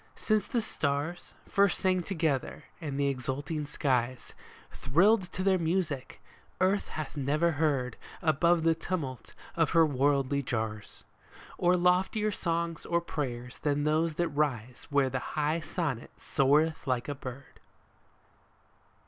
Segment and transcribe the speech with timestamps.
[0.15, 4.33] Since the stars First sang together, and the exulting skies
[4.71, 6.19] Thrilled to their music,
[6.59, 11.03] earth hath never heard, Above the tumult of her worldly jars,
[11.59, 17.07] Or loftier songs or prayers than those that rise Where the high sonnet soareth like
[17.07, 17.59] a bird